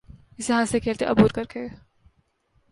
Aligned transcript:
جسے 0.37 0.53
ہنستے 0.53 0.79
کھیلتے 0.79 1.05
عبور 1.05 1.29
کر 1.29 1.43
کے 1.43 1.65